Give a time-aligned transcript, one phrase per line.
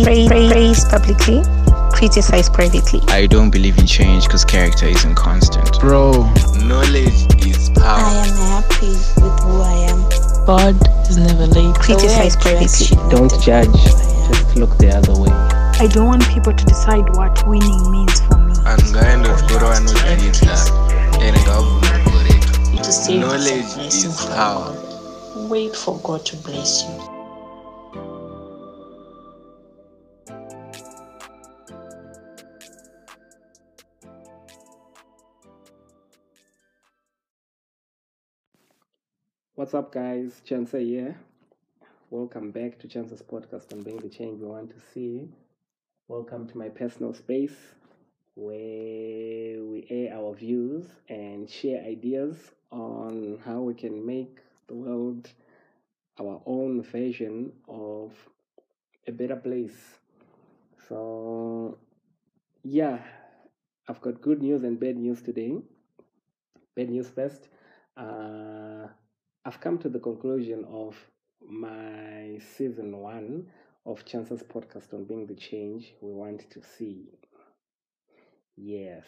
[0.00, 1.42] praise, praise, praise publicly,
[1.92, 3.00] criticize privately.
[3.08, 5.78] I don't believe in change because character isn't constant.
[5.80, 6.12] Bro,
[6.64, 8.00] Knowledge is power.
[8.00, 10.00] I am happy with who I am.
[10.46, 10.74] God
[11.08, 11.74] is never late.
[11.76, 13.10] Criticize The way I dress privately.
[13.10, 14.32] Don't judge, who I am.
[14.32, 15.30] just look the other way.
[15.84, 18.54] I don't want people to decide what winning means for me.
[18.64, 20.72] angaendofukura vanodzidza
[21.20, 25.50] and ngavhuna kuretu To save knowledge is a blessing is from power God.
[25.50, 27.21] Wait for God to bless you.
[39.62, 40.42] What's up, guys?
[40.44, 41.16] Chancer here.
[42.10, 45.28] Welcome back to Chance's podcast on being the change we want to see.
[46.08, 47.54] Welcome to my personal space
[48.34, 55.30] where we air our views and share ideas on how we can make the world
[56.18, 58.12] our own version of
[59.06, 60.00] a better place.
[60.88, 61.78] So,
[62.64, 62.98] yeah,
[63.86, 65.62] I've got good news and bad news today.
[66.74, 67.46] Bad news first.
[67.96, 68.88] Uh,
[69.44, 70.96] I've come to the conclusion of
[71.44, 73.48] my season one
[73.84, 77.08] of Chance's podcast on being the change we want to see.
[78.56, 79.04] Yes.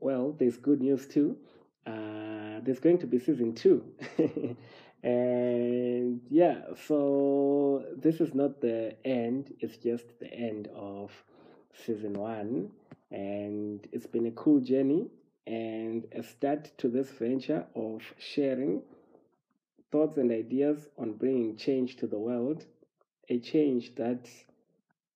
[0.00, 1.36] Well, there's good news too.
[1.86, 3.84] Uh, there's going to be season two.
[5.04, 11.12] and yeah, so this is not the end, it's just the end of
[11.86, 12.72] season one.
[13.12, 15.10] And it's been a cool journey
[15.48, 18.82] and a start to this venture of sharing
[19.90, 22.66] thoughts and ideas on bringing change to the world,
[23.30, 24.28] a change that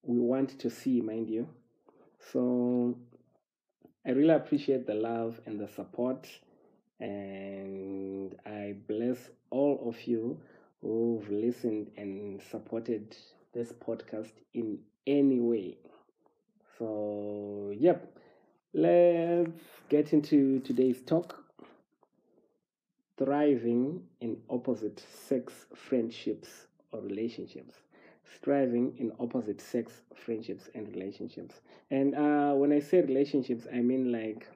[0.01, 1.47] we want to see, mind you.
[2.31, 2.97] So
[4.03, 6.27] I really appreciate the love and the support,
[6.99, 10.39] and I bless all of you
[10.81, 13.15] who've listened and supported
[13.53, 15.77] this podcast in any way.
[16.79, 18.17] So, yep,
[18.73, 19.49] let's
[19.89, 21.43] get into today's talk.
[23.17, 27.75] Thriving in opposite sex friendships or relationships.
[28.35, 31.61] Striving in opposite sex friendships and relationships.
[31.91, 34.47] And uh, when i say relationships i mean like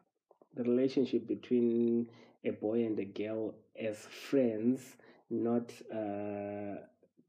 [0.55, 2.09] the relationship between
[2.44, 3.97] a boy and a girl as
[4.29, 4.97] friends
[5.29, 6.75] not uh,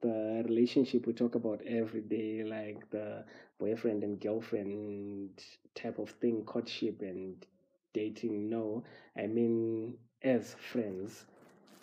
[0.00, 3.24] the relationship we talk about every day like the
[3.58, 5.30] boyfriend and girlfriend
[5.74, 7.44] type of thing courtship and
[7.92, 8.84] dating no.
[9.16, 11.24] I mean as friends.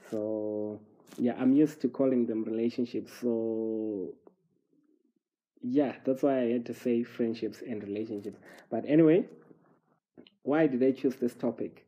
[0.09, 0.79] So
[1.17, 3.11] yeah i'm used to calling them relationships.
[3.21, 4.13] So
[5.61, 8.39] yeah that's why i had to say friendships and relationships.
[8.69, 9.25] But anyway
[10.43, 11.85] why did i choose this topic?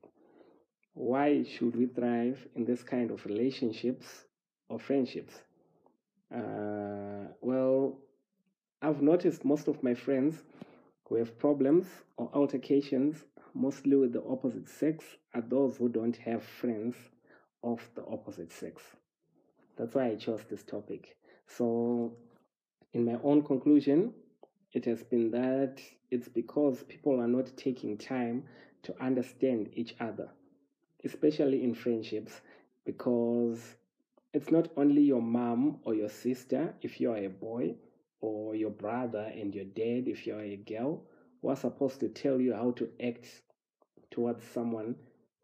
[0.93, 4.25] Why should we thrive in this kind of relationships
[4.67, 5.41] or friendships?
[6.33, 7.99] Uh, well
[8.97, 10.41] i've noticed most of my friends
[11.07, 11.85] who have problems
[12.17, 16.95] or altercations mostly with the opposite sex are those who don't have friends
[17.63, 18.81] of the opposite sex.
[19.77, 21.15] That's why I chose this topic.
[21.45, 22.13] So,
[22.93, 24.13] in my own conclusion,
[24.73, 25.79] it has been that
[26.09, 28.45] it's because people are not taking time
[28.81, 30.29] to understand each other,
[31.05, 32.41] especially in friendships,
[32.83, 33.75] because
[34.33, 37.75] it's not only your mom or your sister if you're a boy,
[38.21, 41.03] or your brother and your dad if you're a girl,
[41.41, 43.27] who supposed to tell you how to act
[44.11, 44.95] towards someone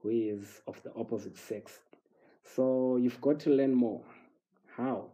[0.01, 1.79] who is of the opposite sex.
[2.56, 4.01] So you've got to learn more.
[4.75, 5.11] How?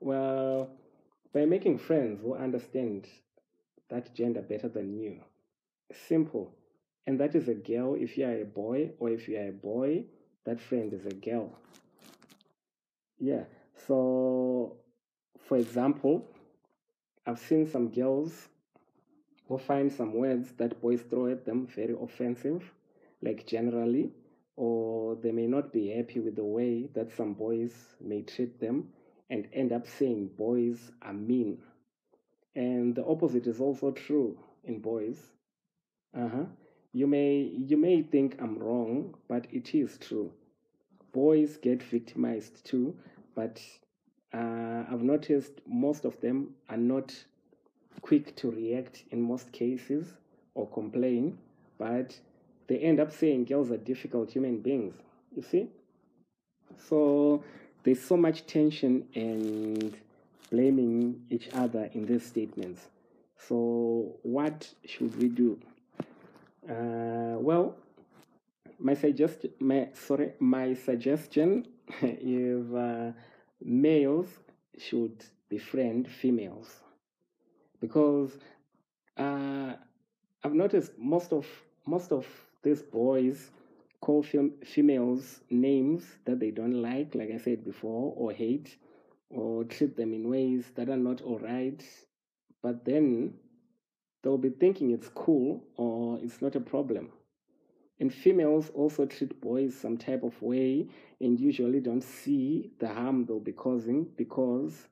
[0.00, 0.70] Well,
[1.32, 3.06] by making friends who understand
[3.88, 5.20] that gender better than you.
[6.08, 6.54] Simple.
[7.06, 9.52] And that is a girl if you are a boy, or if you are a
[9.52, 10.04] boy,
[10.44, 11.56] that friend is a girl.
[13.18, 13.44] Yeah.
[13.86, 14.76] So,
[15.46, 16.28] for example,
[17.26, 18.48] I've seen some girls
[19.48, 22.72] who find some words that boys throw at them very offensive,
[23.20, 24.12] like generally,
[24.56, 28.88] or they may not be happy with the way that some boys may treat them
[29.28, 31.58] and end up saying boys are mean.
[32.54, 35.18] And the opposite is also true in boys.
[36.16, 36.44] Uh-huh.
[36.92, 40.32] You may you may think I'm wrong, but it is true.
[41.12, 42.96] Boys get victimized too,
[43.34, 43.60] but
[44.32, 47.14] uh, I've noticed most of them are not
[48.00, 50.06] quick to react in most cases
[50.54, 51.38] or complain,
[51.78, 52.18] but
[52.66, 54.94] they end up saying girls are difficult human beings.
[55.34, 55.68] You see?
[56.88, 57.44] So
[57.82, 59.96] there's so much tension and
[60.50, 62.88] blaming each other in these statements.
[63.38, 65.58] So what should we do?
[66.68, 67.76] Uh, well,
[68.78, 71.66] my suggest my sorry my suggestion
[72.02, 73.12] is uh,
[73.62, 74.28] males
[74.78, 76.80] should befriend females
[77.80, 78.38] because
[79.16, 79.74] uh,
[80.44, 81.46] I've noticed most of
[81.86, 82.26] most of
[82.62, 83.50] these boys
[84.00, 88.76] call fem- females names that they don't like, like I said before, or hate,
[89.30, 91.82] or treat them in ways that are not all right.
[92.62, 93.34] But then
[94.22, 97.10] they'll be thinking it's cool or it's not a problem.
[97.98, 100.88] And females also treat boys some type of way
[101.20, 104.88] and usually don't see the harm they'll be causing because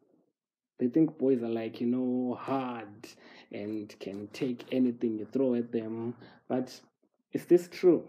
[0.79, 3.07] they think boys are like, you know, hard
[3.53, 6.15] and can take anything you throw at them.
[6.49, 6.81] But
[7.33, 8.05] is this true?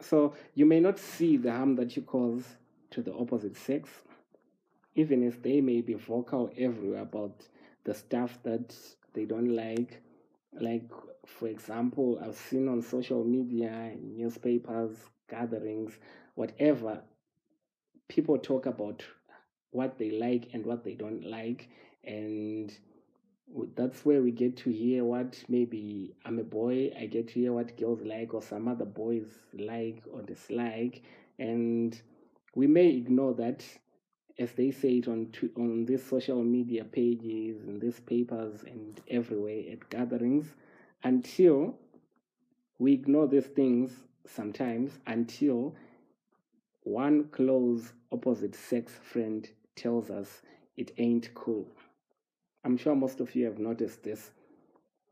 [0.00, 2.44] So you may not see the harm that you cause
[2.90, 3.88] to the opposite sex,
[4.94, 7.46] even if they may be vocal everywhere about
[7.84, 8.74] the stuff that
[9.14, 10.02] they don't like.
[10.58, 10.90] Like,
[11.26, 14.96] for example, I've seen on social media, newspapers,
[15.28, 15.98] gatherings,
[16.34, 17.02] whatever,
[18.08, 19.04] people talk about
[19.70, 21.68] what they like and what they don't like.
[22.04, 22.76] And
[23.76, 27.52] that's where we get to hear what maybe I'm a boy, I get to hear
[27.52, 31.02] what girls like or some other boys like or dislike.
[31.38, 32.00] And
[32.54, 33.64] we may ignore that
[34.40, 39.62] as they say it on on these social media pages and these papers and everywhere
[39.70, 40.46] at gatherings
[41.04, 41.74] until
[42.78, 43.92] we ignore these things
[44.26, 45.74] sometimes until
[46.84, 50.42] one close opposite sex friend tells us
[50.76, 51.66] it ain't cool.
[52.64, 54.30] I'm sure most of you have noticed this.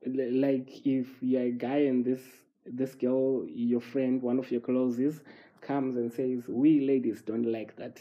[0.07, 2.23] Like if you're a guy and this
[2.65, 5.21] this girl, your friend, one of your closest,
[5.61, 8.01] comes and says, "We ladies don't like that,"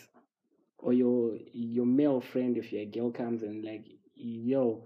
[0.79, 3.85] or your your male friend, if you're a girl, comes and like,
[4.15, 4.83] "Yo,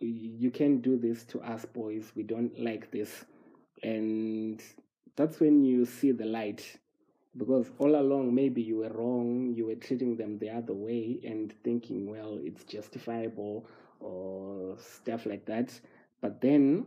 [0.00, 2.12] you can't do this to us boys.
[2.14, 3.24] We don't like this,"
[3.82, 4.62] and
[5.16, 6.78] that's when you see the light.
[7.36, 9.52] Because all along maybe you were wrong.
[9.54, 13.66] You were treating them the other way and thinking well it's justifiable
[14.00, 15.78] or stuff like that.
[16.20, 16.86] But then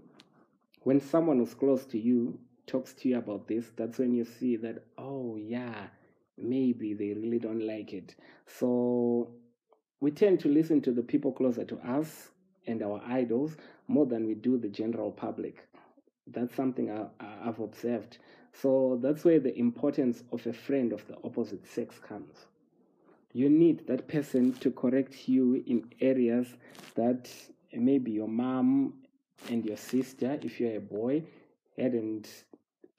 [0.83, 4.55] when someone who's close to you talks to you about this that's when you see
[4.55, 5.87] that oh yeah
[6.55, 8.15] maybe they really don't like it
[8.59, 8.69] so
[9.99, 12.29] we tend to listen to the people closer to us
[12.67, 13.57] and our idols
[13.87, 15.67] more than we do the general public
[16.27, 17.05] that's something I,
[17.47, 18.17] I've observed.
[18.53, 22.45] So that's where the importance of a friend of the opposite sex comes.
[23.33, 26.47] You need that person to correct you in areas
[26.95, 27.29] that
[27.73, 28.93] maybe your mom
[29.49, 31.23] and your sister, if you're a boy,
[31.77, 32.27] hadn't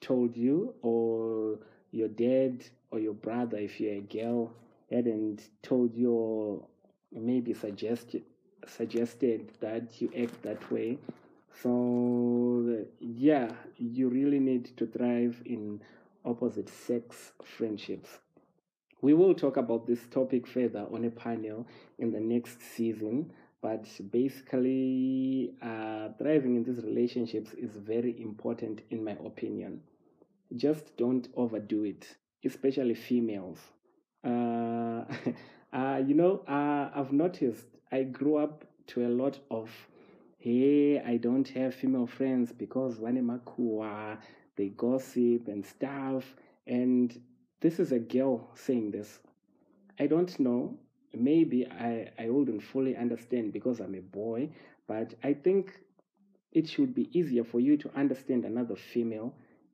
[0.01, 1.59] told you, or
[1.93, 4.51] your dad or your brother, if you're a girl,
[4.91, 6.67] hadn't told you, or
[7.11, 8.23] maybe suggested
[8.67, 10.97] suggested that you act that way.
[11.61, 15.81] So yeah, you really need to thrive in
[16.25, 18.09] opposite sex friendships.
[19.01, 21.67] We will talk about this topic further on a panel
[21.99, 29.03] in the next season, but basically, uh, thriving in these relationships is very important, in
[29.03, 29.81] my opinion.
[30.55, 32.15] Just don't overdo it,
[32.45, 33.59] especially females.
[34.23, 35.05] Uh,
[35.73, 39.69] uh, you know, uh, I've noticed I grew up to a lot of
[40.43, 44.17] hey, I don't have female friends because Wanemakua,
[44.57, 46.25] they gossip and stuff.
[46.67, 47.17] And
[47.61, 49.19] this is a girl saying this.
[49.97, 50.77] I don't know.
[51.13, 54.49] Maybe I, I wouldn't fully understand because I'm a boy,
[54.85, 55.79] but I think
[56.51, 59.33] it should be easier for you to understand another female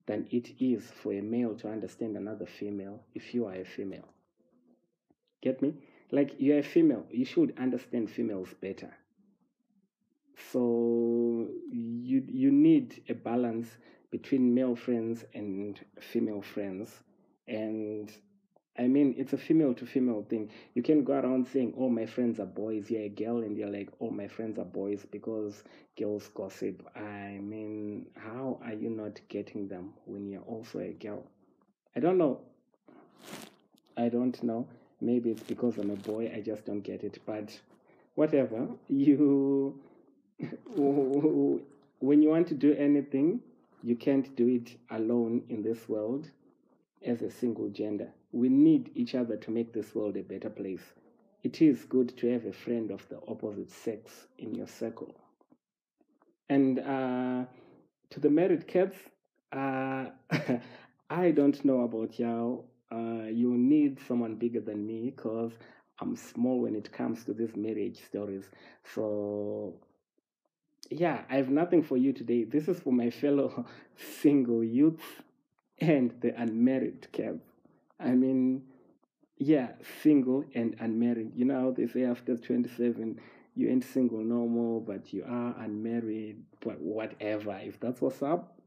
[0.09, 4.09] than it is for a male to understand another female if you are a female.
[5.41, 5.75] Get me?
[6.11, 8.91] Like you're a female, you should understand females better
[10.51, 13.77] so you you need a balance
[14.11, 17.03] between male friends and female friends
[17.47, 18.11] and
[18.79, 20.49] i mean it's a female to female thing.
[20.73, 22.89] You can go around saying oh my friends are boys.
[22.89, 25.63] You're a girl and you're like oh my friends are boys because
[25.97, 26.81] girls gossip.
[26.95, 31.23] I mean how are you not getting them when you're also a girl?
[31.95, 32.39] I don't know.
[33.97, 34.65] I don't know.
[35.01, 37.19] Maybe it's because i'm a boy i just don't get it.
[37.25, 37.59] But
[38.15, 38.67] whatever.
[38.87, 39.77] You
[40.75, 43.41] when you want to do anything,
[43.83, 46.29] you can't do it alone in this world
[47.05, 48.09] as a single gender.
[48.31, 50.83] We need each other to make this world a better place.
[51.43, 55.15] It is good to have a friend of the opposite sex in your circle.
[56.49, 57.45] And uh,
[58.09, 58.97] to the married cats,
[59.51, 60.07] uh,
[61.09, 62.65] I don't know about y'all.
[62.91, 65.51] Uh, you need someone bigger than me because
[66.01, 68.45] I'm small when it comes to these marriage stories.
[68.93, 69.75] So
[70.89, 72.43] yeah, I have nothing for you today.
[72.43, 73.65] This is for my fellow
[74.21, 75.05] single youths
[75.81, 77.43] and the unmarried cats.
[77.99, 78.63] I mean,
[79.37, 79.69] yeah,
[80.03, 81.31] single and unmarried.
[81.35, 83.19] You know how they say after 27,
[83.55, 87.59] you ain't single no more, but you are unmarried, but whatever.
[87.61, 88.57] If that's what's up,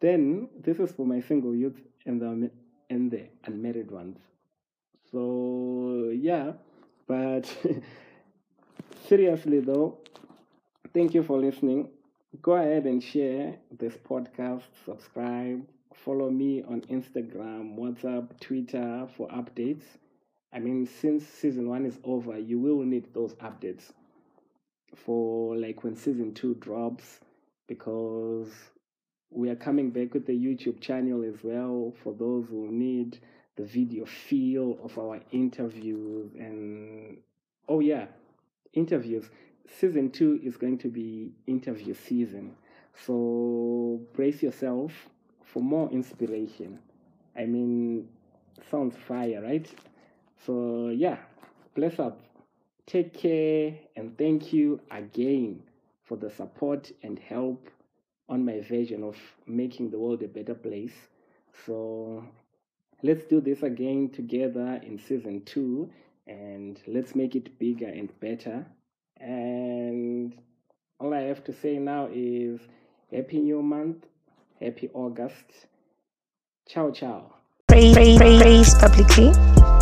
[0.00, 2.50] then this is for my single youth and the
[2.90, 4.18] and the unmarried ones.
[5.10, 6.52] So yeah,
[7.06, 7.52] but
[9.08, 9.98] seriously though,
[10.92, 11.90] thank you for listening.
[12.42, 15.66] Go ahead and share this podcast, subscribe,
[16.04, 19.84] follow me on Instagram, WhatsApp, Twitter for updates.
[20.52, 23.92] I mean, since season one is over, you will need those updates
[24.94, 27.20] for like when season two drops
[27.66, 28.48] because
[29.30, 33.18] we are coming back with the YouTube channel as well for those who need
[33.56, 37.18] the video feel of our interviews and
[37.68, 38.06] oh yeah
[38.72, 39.28] interviews.
[39.80, 42.54] Season two is going to be interview season.
[43.04, 44.92] So brace yourself
[45.46, 46.78] for more inspiration.
[47.36, 48.08] I mean
[48.70, 49.68] sounds fire right?
[50.46, 51.18] So yeah
[51.74, 52.20] bless up.
[52.86, 55.62] Take care and thank you again
[56.04, 57.68] for the support and help
[58.28, 60.94] on my vision of making the world a better place.
[61.66, 62.24] So
[63.02, 65.90] let's do this again together in season two
[66.26, 68.66] and let's make it bigger and better.
[69.20, 70.34] And
[70.98, 72.60] all i have to say now is
[73.12, 74.06] happy new month
[74.60, 75.66] happy august
[76.68, 77.32] ciao ciao
[77.68, 79.32] Praise, praise, praise publicly,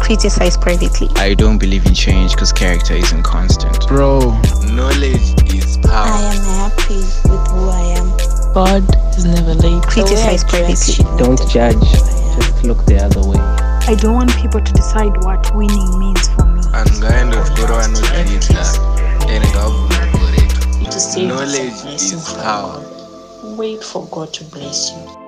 [0.01, 1.07] criticize privately.
[1.17, 3.87] I don't believe in change because character isn't constant.
[3.87, 4.21] Bro,
[4.73, 6.09] knowledge is power.
[6.09, 6.97] I am happy
[7.29, 8.09] with who I am.
[8.55, 8.83] God
[9.19, 9.83] is never late.
[9.83, 11.19] Criticize The way I dress privately.
[11.19, 11.91] don't judge
[12.41, 13.39] just look the other way
[13.87, 16.63] I don't want people to decide what winning means for me.
[16.73, 18.65] angaenda uchikoro vanodzidza
[19.29, 20.49] ene ngavabvuma mugore
[20.85, 22.81] To save knowledge is power
[23.45, 25.24] Wait for God to bless you.